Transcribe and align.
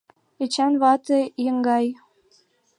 Эчан 0.43 0.73
вате 0.81 1.19
еҥгай? 1.45 1.85